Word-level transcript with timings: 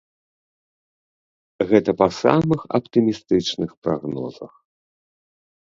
Гэта 1.73 1.91
па 1.99 2.07
самых 2.21 2.61
аптымістычных 2.81 3.71
прагнозах. 3.87 4.53